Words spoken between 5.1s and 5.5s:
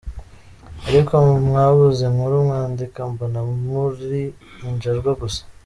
gusa.